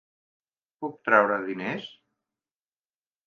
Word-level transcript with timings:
Puc 0.85 0.95
treure 1.09 1.37
diners? 1.49 1.85